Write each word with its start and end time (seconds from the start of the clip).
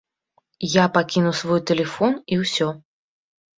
Я 0.71 0.85
пакінуў 0.95 1.37
свой 1.41 1.63
тэлефон, 1.73 2.19
і 2.35 2.43
ўсё. 2.43 2.67